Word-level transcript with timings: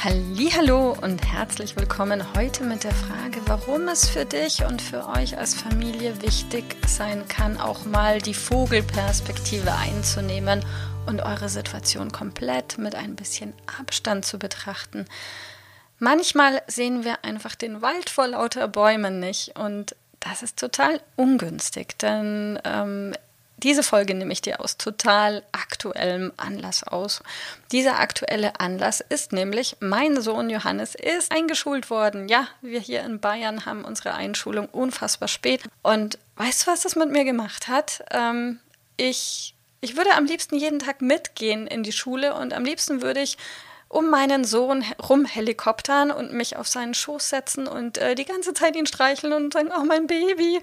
Hallo 0.00 0.96
und 1.02 1.26
herzlich 1.26 1.74
willkommen 1.74 2.22
heute 2.36 2.62
mit 2.62 2.84
der 2.84 2.94
Frage, 2.94 3.40
warum 3.46 3.88
es 3.88 4.08
für 4.08 4.24
dich 4.24 4.64
und 4.64 4.80
für 4.80 5.08
euch 5.08 5.36
als 5.36 5.54
Familie 5.54 6.22
wichtig 6.22 6.76
sein 6.86 7.26
kann, 7.26 7.58
auch 7.58 7.84
mal 7.84 8.20
die 8.20 8.34
Vogelperspektive 8.34 9.74
einzunehmen 9.74 10.64
und 11.06 11.20
eure 11.22 11.48
Situation 11.48 12.12
komplett 12.12 12.78
mit 12.78 12.94
ein 12.94 13.16
bisschen 13.16 13.54
Abstand 13.80 14.24
zu 14.24 14.38
betrachten. 14.38 15.04
Manchmal 15.98 16.62
sehen 16.68 17.02
wir 17.02 17.24
einfach 17.24 17.56
den 17.56 17.82
Wald 17.82 18.08
vor 18.08 18.28
lauter 18.28 18.68
Bäumen 18.68 19.18
nicht 19.18 19.58
und 19.58 19.96
das 20.20 20.44
ist 20.44 20.60
total 20.60 21.00
ungünstig, 21.16 21.98
denn 21.98 22.60
ähm, 22.64 23.14
diese 23.58 23.82
Folge 23.82 24.14
nehme 24.14 24.32
ich 24.32 24.40
dir 24.40 24.60
aus 24.60 24.76
total 24.76 25.42
aktuellem 25.52 26.32
Anlass 26.36 26.84
aus. 26.84 27.22
Dieser 27.72 27.98
aktuelle 27.98 28.60
Anlass 28.60 29.00
ist 29.00 29.32
nämlich, 29.32 29.76
mein 29.80 30.20
Sohn 30.20 30.48
Johannes 30.48 30.94
ist 30.94 31.32
eingeschult 31.32 31.90
worden. 31.90 32.28
Ja, 32.28 32.46
wir 32.62 32.78
hier 32.78 33.02
in 33.02 33.18
Bayern 33.18 33.66
haben 33.66 33.84
unsere 33.84 34.14
Einschulung 34.14 34.66
unfassbar 34.66 35.28
spät. 35.28 35.62
Und 35.82 36.18
weißt 36.36 36.66
du, 36.66 36.70
was 36.70 36.82
das 36.82 36.94
mit 36.94 37.10
mir 37.10 37.24
gemacht 37.24 37.66
hat? 37.66 38.04
Ähm, 38.12 38.60
ich, 38.96 39.54
ich 39.80 39.96
würde 39.96 40.14
am 40.14 40.26
liebsten 40.26 40.56
jeden 40.56 40.78
Tag 40.78 41.02
mitgehen 41.02 41.66
in 41.66 41.82
die 41.82 41.92
Schule 41.92 42.34
und 42.34 42.54
am 42.54 42.64
liebsten 42.64 43.02
würde 43.02 43.20
ich 43.20 43.38
um 43.88 44.10
meinen 44.10 44.44
Sohn 44.44 44.84
rumhelikoptern 45.08 46.10
und 46.10 46.32
mich 46.32 46.56
auf 46.56 46.68
seinen 46.68 46.94
Schoß 46.94 47.28
setzen 47.28 47.66
und 47.66 47.98
äh, 47.98 48.14
die 48.14 48.26
ganze 48.26 48.54
Zeit 48.54 48.76
ihn 48.76 48.86
streicheln 48.86 49.32
und 49.32 49.52
sagen, 49.52 49.70
oh, 49.76 49.84
mein 49.84 50.06
Baby 50.06 50.60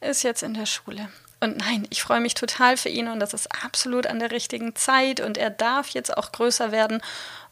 ist 0.00 0.22
jetzt 0.22 0.42
in 0.42 0.54
der 0.54 0.66
Schule. 0.66 1.08
Und 1.40 1.58
nein, 1.58 1.86
ich 1.90 2.02
freue 2.02 2.20
mich 2.20 2.34
total 2.34 2.76
für 2.76 2.88
ihn 2.88 3.08
und 3.08 3.20
das 3.20 3.34
ist 3.34 3.48
absolut 3.62 4.06
an 4.06 4.18
der 4.18 4.30
richtigen 4.30 4.74
Zeit 4.74 5.20
und 5.20 5.36
er 5.36 5.50
darf 5.50 5.88
jetzt 5.90 6.16
auch 6.16 6.32
größer 6.32 6.72
werden 6.72 7.02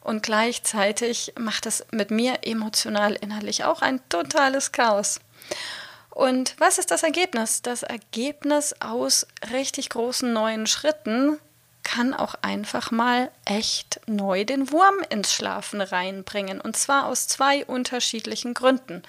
und 0.01 0.23
gleichzeitig 0.23 1.33
macht 1.37 1.65
es 1.65 1.85
mit 1.91 2.11
mir 2.11 2.39
emotional 2.43 3.13
innerlich 3.13 3.63
auch 3.63 3.81
ein 3.81 3.99
totales 4.09 4.71
Chaos. 4.71 5.19
Und 6.09 6.55
was 6.59 6.77
ist 6.77 6.91
das 6.91 7.03
Ergebnis? 7.03 7.61
Das 7.61 7.83
Ergebnis 7.83 8.73
aus 8.79 9.27
richtig 9.51 9.89
großen 9.89 10.31
neuen 10.31 10.65
Schritten 10.65 11.37
kann 11.83 12.13
auch 12.13 12.35
einfach 12.41 12.91
mal 12.91 13.31
echt 13.45 13.99
neu 14.07 14.45
den 14.45 14.71
Wurm 14.71 14.95
ins 15.09 15.33
Schlafen 15.33 15.81
reinbringen. 15.81 16.61
Und 16.61 16.77
zwar 16.77 17.05
aus 17.07 17.27
zwei 17.27 17.65
unterschiedlichen 17.65 18.53
Gründen. 18.53 19.03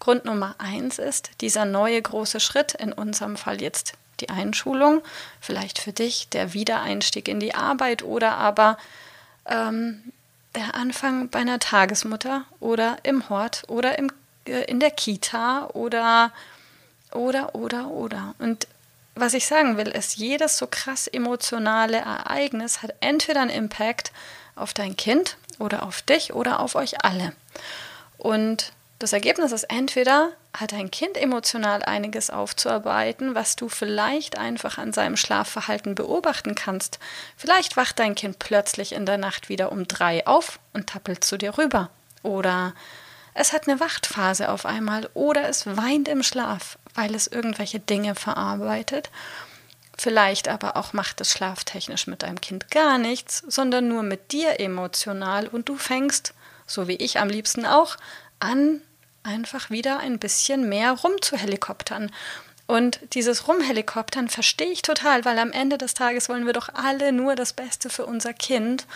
Grund 0.00 0.24
Nummer 0.24 0.54
eins 0.58 0.98
ist 0.98 1.30
dieser 1.40 1.64
neue 1.64 2.00
große 2.00 2.40
Schritt, 2.40 2.74
in 2.74 2.92
unserem 2.92 3.36
Fall 3.36 3.60
jetzt 3.60 3.94
die 4.20 4.30
Einschulung, 4.30 5.02
vielleicht 5.40 5.78
für 5.78 5.92
dich 5.92 6.28
der 6.28 6.52
Wiedereinstieg 6.52 7.28
in 7.28 7.40
die 7.40 7.54
Arbeit 7.54 8.02
oder 8.02 8.36
aber 8.36 8.78
ähm, 9.46 10.12
der 10.54 10.74
Anfang 10.74 11.28
bei 11.28 11.40
einer 11.40 11.58
Tagesmutter 11.58 12.44
oder 12.58 12.98
im 13.02 13.28
Hort 13.28 13.62
oder 13.68 13.98
im, 13.98 14.12
äh, 14.46 14.64
in 14.64 14.80
der 14.80 14.90
Kita 14.90 15.68
oder 15.72 16.32
oder 17.12 17.54
oder 17.54 17.88
oder. 17.88 18.34
Und 18.38 18.66
was 19.14 19.34
ich 19.34 19.46
sagen 19.46 19.76
will, 19.76 19.88
ist, 19.88 20.16
jedes 20.16 20.58
so 20.58 20.66
krass 20.66 21.06
emotionale 21.06 21.98
Ereignis 21.98 22.82
hat 22.82 22.94
entweder 23.00 23.42
einen 23.42 23.50
Impact 23.50 24.12
auf 24.54 24.72
dein 24.72 24.96
Kind 24.96 25.36
oder 25.58 25.82
auf 25.82 26.02
dich 26.02 26.32
oder 26.32 26.60
auf 26.60 26.74
euch 26.74 27.04
alle. 27.04 27.32
Und 28.18 28.72
das 29.00 29.14
Ergebnis 29.14 29.50
ist 29.50 29.64
entweder 29.64 30.30
hat 30.52 30.72
dein 30.72 30.90
Kind 30.90 31.16
emotional 31.16 31.82
einiges 31.82 32.28
aufzuarbeiten, 32.28 33.34
was 33.34 33.56
du 33.56 33.70
vielleicht 33.70 34.36
einfach 34.36 34.76
an 34.76 34.92
seinem 34.92 35.16
Schlafverhalten 35.16 35.94
beobachten 35.94 36.54
kannst. 36.54 36.98
Vielleicht 37.34 37.78
wacht 37.78 37.98
dein 37.98 38.14
Kind 38.14 38.38
plötzlich 38.38 38.92
in 38.92 39.06
der 39.06 39.16
Nacht 39.16 39.48
wieder 39.48 39.72
um 39.72 39.88
drei 39.88 40.26
auf 40.26 40.60
und 40.74 40.88
tappelt 40.88 41.24
zu 41.24 41.38
dir 41.38 41.56
rüber. 41.56 41.88
Oder 42.22 42.74
es 43.32 43.54
hat 43.54 43.66
eine 43.66 43.80
Wachtphase 43.80 44.50
auf 44.50 44.66
einmal 44.66 45.08
oder 45.14 45.48
es 45.48 45.66
weint 45.66 46.06
im 46.06 46.22
Schlaf, 46.22 46.78
weil 46.94 47.14
es 47.14 47.26
irgendwelche 47.26 47.80
Dinge 47.80 48.14
verarbeitet. 48.14 49.10
Vielleicht 49.96 50.48
aber 50.48 50.76
auch 50.76 50.92
macht 50.92 51.22
es 51.22 51.30
schlaftechnisch 51.32 52.06
mit 52.06 52.22
deinem 52.22 52.40
Kind 52.42 52.70
gar 52.70 52.98
nichts, 52.98 53.42
sondern 53.48 53.88
nur 53.88 54.02
mit 54.02 54.32
dir 54.32 54.60
emotional 54.60 55.46
und 55.46 55.70
du 55.70 55.76
fängst, 55.76 56.34
so 56.66 56.86
wie 56.86 56.96
ich 56.96 57.18
am 57.18 57.30
liebsten 57.30 57.64
auch, 57.64 57.96
an, 58.40 58.82
einfach 59.22 59.70
wieder 59.70 59.98
ein 59.98 60.18
bisschen 60.18 60.68
mehr 60.68 60.92
rumzuhelikoptern. 60.92 62.10
Und 62.66 63.00
dieses 63.14 63.48
Rumhelikoptern 63.48 64.28
verstehe 64.28 64.70
ich 64.70 64.82
total, 64.82 65.24
weil 65.24 65.38
am 65.38 65.50
Ende 65.50 65.76
des 65.76 65.94
Tages 65.94 66.28
wollen 66.28 66.46
wir 66.46 66.52
doch 66.52 66.68
alle 66.72 67.10
nur 67.10 67.34
das 67.34 67.52
Beste 67.52 67.90
für 67.90 68.06
unser 68.06 68.32
Kind. 68.32 68.86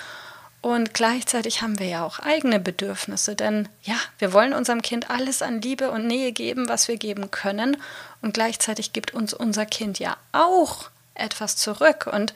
Und 0.60 0.94
gleichzeitig 0.94 1.60
haben 1.60 1.78
wir 1.78 1.88
ja 1.88 2.06
auch 2.06 2.20
eigene 2.20 2.60
Bedürfnisse, 2.60 3.34
denn 3.34 3.68
ja, 3.82 3.96
wir 4.18 4.32
wollen 4.32 4.54
unserem 4.54 4.80
Kind 4.80 5.10
alles 5.10 5.42
an 5.42 5.60
Liebe 5.60 5.90
und 5.90 6.06
Nähe 6.06 6.32
geben, 6.32 6.68
was 6.68 6.88
wir 6.88 6.96
geben 6.96 7.30
können. 7.30 7.76
Und 8.22 8.32
gleichzeitig 8.32 8.92
gibt 8.92 9.12
uns 9.12 9.34
unser 9.34 9.66
Kind 9.66 9.98
ja 9.98 10.16
auch 10.32 10.88
etwas 11.14 11.56
zurück. 11.56 12.08
Und 12.10 12.32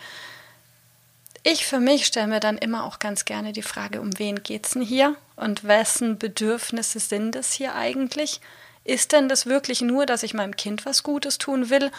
ich 1.43 1.66
für 1.66 1.81
mich 1.81 2.06
stelle 2.06 2.26
mir 2.26 2.41
dann 2.41 2.59
immer 2.59 2.84
auch 2.84 2.99
ganz 2.99 3.25
gerne 3.25 3.53
die 3.53 3.62
Frage, 3.62 4.00
um 4.00 4.19
wen 4.19 4.43
geht 4.43 4.66
es 4.66 4.72
denn 4.72 4.82
hier 4.82 5.16
und 5.37 5.65
wessen 5.65 6.19
Bedürfnisse 6.19 7.00
sind 7.00 7.37
es 7.37 7.53
hier 7.53 7.75
eigentlich? 7.75 8.41
Ist 8.84 9.12
denn 9.12 9.28
das 9.28 9.47
wirklich 9.47 9.81
nur, 9.81 10.06
dass 10.06 10.22
ich 10.22 10.34
meinem 10.34 10.56
Kind 10.56 10.87
was 10.87 11.03
Gutes 11.03 11.38
tun 11.38 11.71
will 11.71 11.91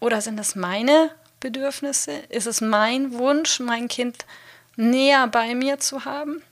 oder 0.00 0.20
sind 0.20 0.38
es 0.38 0.54
meine 0.54 1.10
Bedürfnisse? 1.40 2.12
Ist 2.28 2.46
es 2.46 2.60
mein 2.60 3.12
Wunsch, 3.14 3.60
mein 3.60 3.88
Kind 3.88 4.26
näher 4.76 5.26
bei 5.26 5.54
mir 5.54 5.78
zu 5.80 6.04
haben? 6.04 6.42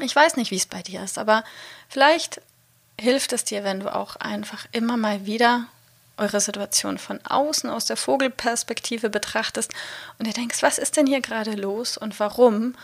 Ich 0.00 0.14
weiß 0.14 0.36
nicht, 0.36 0.50
wie 0.50 0.56
es 0.56 0.66
bei 0.66 0.82
dir 0.82 1.02
ist, 1.02 1.18
aber 1.18 1.44
vielleicht 1.88 2.40
hilft 2.98 3.32
es 3.32 3.44
dir, 3.44 3.64
wenn 3.64 3.80
du 3.80 3.94
auch 3.94 4.16
einfach 4.16 4.66
immer 4.72 4.96
mal 4.96 5.26
wieder 5.26 5.66
eure 6.20 6.40
Situation 6.40 6.98
von 6.98 7.18
außen 7.24 7.68
aus 7.70 7.86
der 7.86 7.96
Vogelperspektive 7.96 9.10
betrachtest 9.10 9.72
und 10.18 10.26
ihr 10.26 10.34
denkst, 10.34 10.62
was 10.62 10.78
ist 10.78 10.96
denn 10.96 11.06
hier 11.06 11.20
gerade 11.20 11.52
los 11.52 11.96
und 11.96 12.20
warum? 12.20 12.76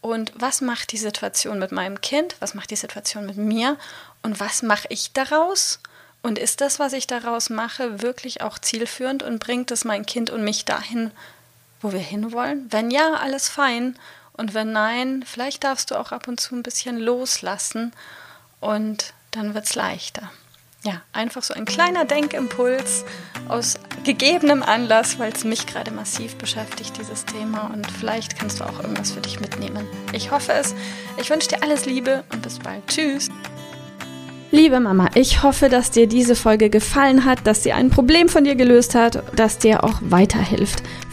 Und 0.00 0.32
was 0.34 0.60
macht 0.60 0.92
die 0.92 0.98
Situation 0.98 1.58
mit 1.58 1.72
meinem 1.72 2.00
Kind? 2.00 2.36
Was 2.40 2.54
macht 2.54 2.70
die 2.70 2.76
Situation 2.76 3.26
mit 3.26 3.36
mir? 3.36 3.76
Und 4.22 4.40
was 4.40 4.62
mache 4.62 4.86
ich 4.90 5.12
daraus? 5.12 5.80
Und 6.22 6.38
ist 6.38 6.60
das, 6.60 6.78
was 6.78 6.92
ich 6.92 7.06
daraus 7.06 7.50
mache, 7.50 8.00
wirklich 8.00 8.42
auch 8.42 8.58
zielführend 8.58 9.22
und 9.22 9.38
bringt 9.38 9.70
es 9.70 9.84
mein 9.84 10.06
Kind 10.06 10.30
und 10.30 10.42
mich 10.42 10.64
dahin, 10.64 11.10
wo 11.80 11.92
wir 11.92 12.00
hinwollen? 12.00 12.66
Wenn 12.70 12.90
ja, 12.90 13.14
alles 13.14 13.48
fein. 13.48 13.98
Und 14.32 14.54
wenn 14.54 14.72
nein, 14.72 15.24
vielleicht 15.26 15.64
darfst 15.64 15.90
du 15.90 15.96
auch 15.96 16.12
ab 16.12 16.28
und 16.28 16.40
zu 16.40 16.54
ein 16.54 16.62
bisschen 16.62 16.98
loslassen 16.98 17.92
und 18.60 19.12
dann 19.32 19.54
wird 19.54 19.66
es 19.66 19.74
leichter 19.74 20.30
ja, 20.88 21.02
einfach 21.12 21.42
so 21.42 21.52
ein 21.52 21.66
kleiner 21.66 22.06
Denkimpuls 22.06 23.04
aus 23.48 23.78
gegebenem 24.04 24.62
Anlass, 24.62 25.18
weil 25.18 25.32
es 25.32 25.44
mich 25.44 25.66
gerade 25.66 25.90
massiv 25.90 26.36
beschäftigt, 26.36 26.98
dieses 26.98 27.26
Thema. 27.26 27.70
Und 27.74 27.86
vielleicht 27.90 28.38
kannst 28.38 28.60
du 28.60 28.64
auch 28.64 28.80
irgendwas 28.80 29.12
für 29.12 29.20
dich 29.20 29.38
mitnehmen. 29.38 29.86
Ich 30.12 30.30
hoffe 30.30 30.52
es. 30.52 30.74
Ich 31.20 31.28
wünsche 31.28 31.48
dir 31.48 31.62
alles 31.62 31.84
Liebe 31.84 32.24
und 32.32 32.40
bis 32.40 32.58
bald. 32.58 32.86
Tschüss. 32.86 33.28
Liebe 34.50 34.80
Mama, 34.80 35.10
ich 35.14 35.42
hoffe, 35.42 35.68
dass 35.68 35.90
dir 35.90 36.06
diese 36.06 36.34
Folge 36.34 36.70
gefallen 36.70 37.26
hat, 37.26 37.46
dass 37.46 37.62
sie 37.62 37.74
ein 37.74 37.90
Problem 37.90 38.30
von 38.30 38.44
dir 38.44 38.54
gelöst 38.54 38.94
hat, 38.94 39.22
dass 39.36 39.58
dir 39.58 39.84
auch 39.84 39.98
weiterhilft. 40.00 40.82